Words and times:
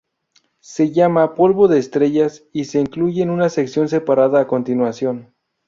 Se 0.61 0.91
llama 0.91 1.35
"polvo 1.35 1.67
de 1.67 1.77
estrellas" 1.77 2.41
y 2.51 2.65
se 2.65 2.79
incluye 2.79 3.21
en 3.21 3.29
una 3.29 3.49
sección 3.49 3.87
separada 3.87 4.41
a 4.41 4.47
continuación. 4.47 5.35